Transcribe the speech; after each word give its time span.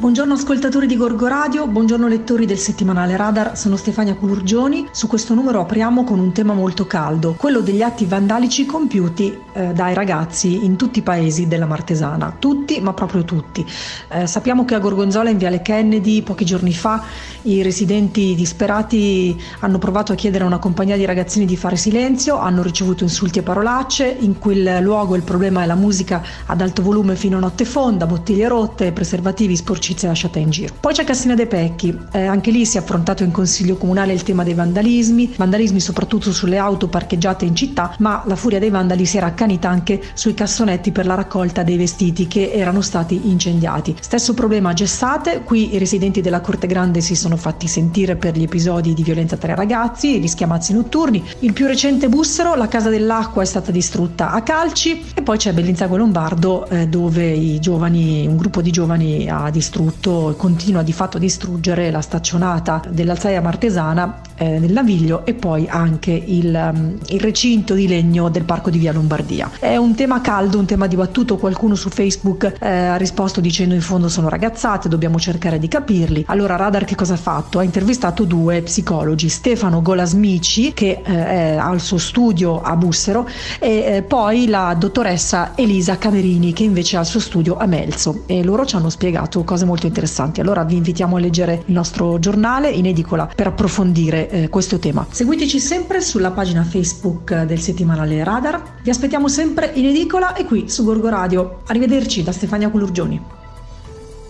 Buongiorno 0.00 0.32
ascoltatori 0.32 0.86
di 0.86 0.96
Gorgo 0.96 1.26
Radio, 1.26 1.66
buongiorno 1.66 2.08
lettori 2.08 2.46
del 2.46 2.56
settimanale 2.56 3.18
Radar, 3.18 3.54
sono 3.54 3.76
Stefania 3.76 4.14
Culurgioni. 4.14 4.88
Su 4.92 5.06
questo 5.06 5.34
numero 5.34 5.60
apriamo 5.60 6.04
con 6.04 6.18
un 6.18 6.32
tema 6.32 6.54
molto 6.54 6.86
caldo, 6.86 7.34
quello 7.36 7.60
degli 7.60 7.82
atti 7.82 8.06
vandalici 8.06 8.64
compiuti 8.64 9.38
eh, 9.52 9.74
dai 9.74 9.92
ragazzi 9.92 10.64
in 10.64 10.76
tutti 10.76 11.00
i 11.00 11.02
paesi 11.02 11.48
della 11.48 11.66
Martesana. 11.66 12.34
Tutti, 12.38 12.80
ma 12.80 12.94
proprio 12.94 13.24
tutti. 13.24 13.62
Eh, 14.08 14.26
sappiamo 14.26 14.64
che 14.64 14.74
a 14.74 14.78
Gorgonzola 14.78 15.28
in 15.28 15.36
Viale 15.36 15.60
Kennedy 15.60 16.22
pochi 16.22 16.46
giorni 16.46 16.72
fa 16.72 17.04
i 17.42 17.60
residenti 17.60 18.34
disperati 18.34 19.38
hanno 19.58 19.76
provato 19.76 20.12
a 20.12 20.14
chiedere 20.14 20.44
a 20.44 20.46
una 20.46 20.58
compagnia 20.58 20.96
di 20.96 21.04
ragazzini 21.04 21.44
di 21.44 21.58
fare 21.58 21.76
silenzio, 21.76 22.38
hanno 22.38 22.62
ricevuto 22.62 23.04
insulti 23.04 23.40
e 23.40 23.42
parolacce. 23.42 24.16
In 24.20 24.38
quel 24.38 24.78
luogo 24.80 25.14
il 25.14 25.24
problema 25.24 25.62
è 25.62 25.66
la 25.66 25.74
musica 25.74 26.22
ad 26.46 26.62
alto 26.62 26.80
volume 26.80 27.16
fino 27.16 27.36
a 27.36 27.40
notte 27.40 27.66
fonda, 27.66 28.06
bottiglie 28.06 28.48
rotte, 28.48 28.92
preservativi 28.92 29.56
sporci 29.56 29.88
amicizia 29.90 30.08
lasciata 30.08 30.38
in 30.38 30.50
giro. 30.50 30.74
Poi 30.78 30.92
c'è 30.92 31.04
Cassina 31.04 31.34
De 31.34 31.46
Pecchi, 31.46 31.96
eh, 32.12 32.24
anche 32.24 32.50
lì 32.50 32.64
si 32.64 32.76
è 32.76 32.80
affrontato 32.80 33.24
in 33.24 33.32
consiglio 33.32 33.76
comunale 33.76 34.12
il 34.12 34.22
tema 34.22 34.44
dei 34.44 34.54
vandalismi, 34.54 35.34
vandalismi 35.36 35.80
soprattutto 35.80 36.32
sulle 36.32 36.58
auto 36.58 36.88
parcheggiate 36.88 37.44
in 37.44 37.56
città, 37.56 37.94
ma 37.98 38.22
la 38.26 38.36
furia 38.36 38.58
dei 38.58 38.70
vandali 38.70 39.04
si 39.04 39.16
era 39.16 39.26
accanita 39.26 39.68
anche 39.68 40.00
sui 40.14 40.34
cassonetti 40.34 40.92
per 40.92 41.06
la 41.06 41.14
raccolta 41.14 41.62
dei 41.62 41.76
vestiti 41.76 42.28
che 42.28 42.52
erano 42.52 42.80
stati 42.80 43.20
incendiati. 43.30 43.96
Stesso 44.00 44.34
problema 44.34 44.70
a 44.70 44.74
Gessate, 44.74 45.42
qui 45.42 45.74
i 45.74 45.78
residenti 45.78 46.20
della 46.20 46.40
Corte 46.40 46.66
Grande 46.66 47.00
si 47.00 47.16
sono 47.16 47.36
fatti 47.36 47.66
sentire 47.66 48.16
per 48.16 48.36
gli 48.36 48.42
episodi 48.42 48.94
di 48.94 49.02
violenza 49.02 49.36
tra 49.36 49.52
i 49.52 49.56
ragazzi, 49.56 50.20
gli 50.20 50.28
schiamazzi 50.28 50.72
notturni. 50.72 51.24
Il 51.40 51.52
più 51.52 51.66
recente 51.66 52.08
Bussero, 52.08 52.54
la 52.54 52.68
casa 52.68 52.90
dell'acqua 52.90 53.42
è 53.42 53.46
stata 53.46 53.72
distrutta 53.72 54.30
a 54.30 54.42
calci 54.42 55.02
e 55.14 55.22
poi 55.22 55.36
c'è 55.36 55.52
Bellinzago 55.52 55.96
Lombardo 55.96 56.68
eh, 56.68 56.86
dove 56.86 57.58
giovani, 57.58 58.26
un 58.26 58.36
gruppo 58.36 58.62
di 58.62 58.70
giovani 58.70 59.28
ha 59.28 59.50
distrutto 59.50 59.79
distrutto, 59.80 60.34
continua 60.36 60.82
di 60.82 60.92
fatto 60.92 61.16
a 61.16 61.20
distruggere 61.20 61.90
la 61.90 62.02
staccionata 62.02 62.82
dell'Alzaia 62.88 63.40
Martesana 63.40 64.20
eh, 64.36 64.58
del 64.60 64.72
Naviglio 64.72 65.24
e 65.24 65.34
poi 65.34 65.66
anche 65.68 66.10
il, 66.12 66.70
um, 66.72 66.98
il, 67.08 67.20
recinto 67.20 67.74
di 67.74 67.88
legno 67.88 68.28
del 68.28 68.44
parco 68.44 68.68
di 68.70 68.78
Via 68.78 68.92
Lombardia. 68.92 69.50
È 69.58 69.76
un 69.76 69.94
tema 69.94 70.20
caldo, 70.20 70.58
un 70.58 70.66
tema 70.66 70.86
dibattuto, 70.86 71.36
qualcuno 71.36 71.74
su 71.74 71.88
Facebook 71.88 72.54
eh, 72.60 72.68
ha 72.68 72.96
risposto 72.96 73.40
dicendo 73.40 73.74
in 73.74 73.80
fondo 73.80 74.08
sono 74.08 74.28
ragazzate, 74.28 74.88
dobbiamo 74.88 75.18
cercare 75.18 75.58
di 75.58 75.68
capirli. 75.68 76.24
Allora 76.26 76.56
Radar 76.56 76.84
che 76.84 76.94
cosa 76.94 77.14
ha 77.14 77.18
fatto? 77.18 77.58
Ha 77.58 77.62
intervistato 77.62 78.24
due 78.24 78.62
psicologi, 78.62 79.28
Stefano 79.28 79.80
Golasmici 79.80 80.72
che 80.72 81.00
eh, 81.02 81.56
ha 81.56 81.70
il 81.72 81.80
suo 81.80 81.98
studio 81.98 82.60
a 82.60 82.76
Bussero 82.76 83.26
e 83.58 83.96
eh, 83.96 84.02
poi 84.02 84.46
la 84.46 84.74
dottoressa 84.78 85.52
Elisa 85.54 85.96
Camerini 85.96 86.52
che 86.52 86.64
invece 86.64 86.96
ha 86.96 87.00
il 87.00 87.06
suo 87.06 87.20
studio 87.20 87.56
a 87.56 87.66
Melzo 87.66 88.24
e 88.26 88.42
loro 88.42 88.66
ci 88.66 88.76
hanno 88.76 88.90
spiegato 88.90 89.42
cose 89.44 89.64
molto 89.70 89.86
interessanti. 89.86 90.40
Allora 90.40 90.64
vi 90.64 90.74
invitiamo 90.76 91.16
a 91.16 91.20
leggere 91.20 91.62
il 91.66 91.72
nostro 91.72 92.18
giornale 92.18 92.70
in 92.70 92.86
edicola 92.86 93.30
per 93.32 93.46
approfondire 93.46 94.28
eh, 94.28 94.48
questo 94.48 94.78
tema. 94.80 95.06
Seguiteci 95.08 95.60
sempre 95.60 96.00
sulla 96.00 96.32
pagina 96.32 96.64
Facebook 96.64 97.44
del 97.44 97.60
settimanale 97.60 98.22
Radar. 98.24 98.78
Vi 98.82 98.90
aspettiamo 98.90 99.28
sempre 99.28 99.70
in 99.74 99.86
edicola 99.86 100.34
e 100.34 100.44
qui 100.44 100.68
su 100.68 100.84
Gorgo 100.84 101.08
Radio. 101.08 101.60
Arrivederci 101.66 102.24
da 102.24 102.32
Stefania 102.32 102.68
Colurgioni. 102.68 103.38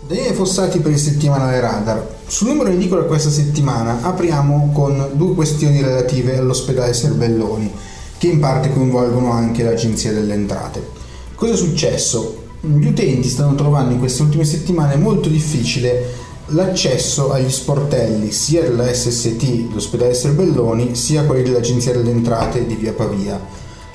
Daniele 0.07 0.35
Fossati 0.35 0.81
per 0.81 0.93
il 0.93 0.99
settimanale 0.99 1.59
Radar. 1.61 2.17
Sul 2.27 2.49
numero 2.49 2.69
edicola 2.69 3.05
questa 3.05 3.31
settimana 3.31 4.03
apriamo 4.03 4.71
con 4.75 5.11
due 5.13 5.35
questioni 5.35 5.81
relative 5.81 6.37
all'ospedale 6.37 6.93
Serbelloni, 6.93 7.73
che 8.19 8.27
in 8.27 8.41
parte 8.41 8.73
coinvolgono 8.73 9.31
anche 9.33 9.63
l'Agenzia 9.63 10.13
delle 10.13 10.35
Entrate. 10.35 10.99
Cosa 11.35 11.53
è 11.55 11.57
successo? 11.57 12.40
Gli 12.61 12.87
utenti 12.87 13.29
stanno 13.29 13.55
trovando 13.55 13.93
in 13.93 13.99
queste 13.99 14.23
ultime 14.23 14.45
settimane 14.45 14.97
molto 14.97 15.29
difficile 15.29 16.29
l'accesso 16.47 17.33
agli 17.33 17.51
sportelli 17.51 18.33
sia 18.33 18.63
della 18.63 18.93
SST, 18.93 19.73
l'ospedale 19.73 20.15
Serbelloni, 20.15 20.95
sia 20.95 21.25
quelli 21.25 21.45
dell'Agenzia 21.45 21.93
delle 21.93 22.11
Entrate 22.11 22.67
di 22.67 22.75
Via 22.75 22.93
Pavia. 22.93 23.41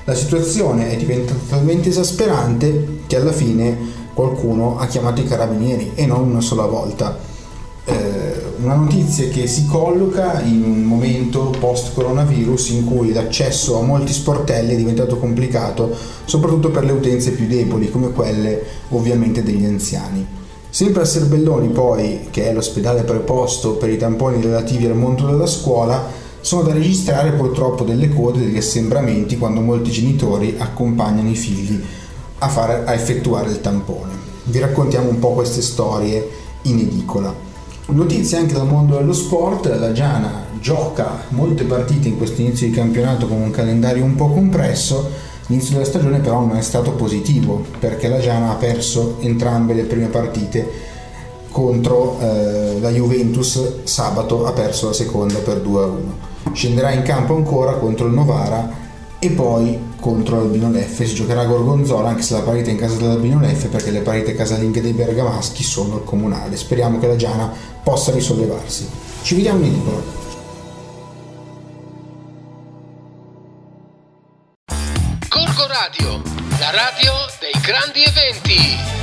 La 0.04 0.14
situazione 0.14 0.90
è 0.90 0.96
diventata 0.96 1.38
talmente 1.48 1.90
esasperante 1.90 3.00
che 3.06 3.16
alla 3.16 3.32
fine 3.32 4.04
qualcuno 4.14 4.78
ha 4.78 4.86
chiamato 4.86 5.20
i 5.20 5.26
carabinieri 5.26 5.92
e 5.94 6.06
non 6.06 6.30
una 6.30 6.40
sola 6.40 6.64
volta 6.64 7.18
eh, 7.84 8.42
una 8.58 8.74
notizia 8.74 9.28
che 9.28 9.46
si 9.46 9.66
colloca 9.66 10.40
in 10.40 10.62
un 10.62 10.82
momento 10.82 11.54
post 11.58 11.92
coronavirus 11.94 12.70
in 12.70 12.84
cui 12.84 13.12
l'accesso 13.12 13.78
a 13.78 13.82
molti 13.82 14.12
sportelli 14.12 14.72
è 14.72 14.76
diventato 14.76 15.18
complicato, 15.18 15.94
soprattutto 16.24 16.70
per 16.70 16.84
le 16.84 16.92
utenze 16.92 17.32
più 17.32 17.46
deboli, 17.46 17.90
come 17.90 18.12
quelle 18.12 18.62
ovviamente 18.90 19.42
degli 19.42 19.64
anziani. 19.64 20.26
Sempre 20.70 21.02
a 21.02 21.06
Serbelloni, 21.06 21.68
poi, 21.68 22.28
che 22.30 22.48
è 22.48 22.52
l'ospedale 22.52 23.02
preposto 23.02 23.76
per 23.76 23.90
i 23.90 23.96
tamponi 23.96 24.42
relativi 24.42 24.86
al 24.86 24.96
mondo 24.96 25.26
della 25.26 25.46
scuola, 25.46 26.04
sono 26.40 26.62
da 26.62 26.72
registrare 26.72 27.32
purtroppo 27.32 27.82
delle 27.82 28.08
code, 28.08 28.40
degli 28.40 28.56
assembramenti 28.56 29.36
quando 29.36 29.60
molti 29.60 29.90
genitori 29.90 30.54
accompagnano 30.58 31.28
i 31.28 31.34
figli 31.34 31.82
a, 32.38 32.48
fare, 32.48 32.84
a 32.84 32.92
effettuare 32.94 33.50
il 33.50 33.60
tampone. 33.60 34.12
Vi 34.44 34.58
raccontiamo 34.58 35.08
un 35.08 35.18
po' 35.18 35.32
queste 35.32 35.62
storie 35.62 36.28
in 36.62 36.78
edicola. 36.78 37.34
Notizie 37.88 38.38
anche 38.38 38.52
dal 38.52 38.66
mondo 38.66 38.96
dello 38.96 39.12
sport, 39.12 39.66
la 39.66 39.92
Giana 39.92 40.46
gioca 40.60 41.22
molte 41.28 41.62
partite 41.62 42.08
in 42.08 42.16
questo 42.16 42.40
inizio 42.40 42.66
di 42.66 42.72
campionato 42.72 43.28
con 43.28 43.40
un 43.40 43.52
calendario 43.52 44.02
un 44.02 44.16
po' 44.16 44.28
compresso, 44.28 45.08
l'inizio 45.46 45.74
della 45.74 45.84
stagione 45.84 46.18
però 46.18 46.40
non 46.40 46.56
è 46.56 46.62
stato 46.62 46.92
positivo 46.92 47.64
perché 47.78 48.08
la 48.08 48.18
Giana 48.18 48.50
ha 48.50 48.54
perso 48.56 49.18
entrambe 49.20 49.72
le 49.72 49.84
prime 49.84 50.08
partite 50.08 50.68
contro 51.52 52.18
eh, 52.20 52.80
la 52.80 52.90
Juventus 52.90 53.84
sabato 53.84 54.46
ha 54.46 54.52
perso 54.52 54.88
la 54.88 54.92
seconda 54.92 55.38
per 55.38 55.58
2-1. 55.58 56.52
Scenderà 56.54 56.90
in 56.90 57.02
campo 57.02 57.36
ancora 57.36 57.74
contro 57.74 58.08
il 58.08 58.14
Novara 58.14 58.68
e 59.18 59.30
poi 59.30 59.94
contro 59.98 60.36
l'Albino 60.36 60.70
Leffe 60.70 61.06
si 61.06 61.14
giocherà 61.14 61.42
a 61.42 61.46
Gorgonzola 61.46 62.10
anche 62.10 62.22
se 62.22 62.34
la 62.34 62.42
partita 62.42 62.68
è 62.68 62.72
in 62.72 62.78
casa 62.78 62.96
dell'Albino 62.96 63.40
Leffe 63.40 63.68
perché 63.68 63.90
le 63.90 64.00
partite 64.00 64.34
casalinghe 64.34 64.80
dei 64.80 64.92
bergamaschi 64.92 65.62
sono 65.62 65.94
al 65.94 66.04
comunale. 66.04 66.56
Speriamo 66.56 66.98
che 66.98 67.06
la 67.06 67.16
Giana 67.16 67.52
possa 67.82 68.12
risollevarsi. 68.12 68.88
Ci 69.22 69.34
vediamo 69.34 69.64
in 69.64 69.72
edicola 69.72 70.24
Gorgo 75.28 75.66
Radio 75.66 76.22
la 76.58 76.70
radio 76.70 77.12
dei 77.40 77.60
grandi 77.60 78.02
eventi 78.02 78.95